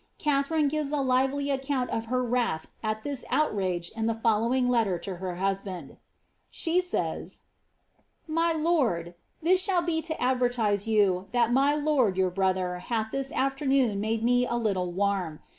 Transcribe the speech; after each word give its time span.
Katharine 0.17 0.67
gives 0.67 0.91
a 0.91 0.99
lively 0.99 1.51
account 1.51 1.91
of 1.91 2.07
her 2.07 2.23
wrath 2.23 2.65
at 2.81 3.03
this 3.03 3.23
outrage 3.29 3.91
in 3.95 4.07
the 4.07 4.15
following 4.15 4.67
letter 4.67 4.97
to 4.97 5.17
her 5.17 5.35
hus 5.35 5.61
band.' 5.61 5.99
She 6.49 6.81
sayi 6.81 7.41
«My 8.41 8.51
lord, 8.51 9.13
Thi^ 9.45 9.53
tthnll 9.69 9.85
be 9.85 10.01
to 10.01 10.19
advertise 10.19 10.87
yon 10.87 11.27
that 11.33 11.53
my 11.53 11.75
lord 11.75 12.17
your 12.17 12.31
brother 12.31 12.79
hath 12.79 13.11
this 13.11 13.31
adernoon 13.31 13.99
made 14.01 14.23
me 14.23 14.47
a 14.47 14.55
little 14.55 14.91
warm. 14.91 15.39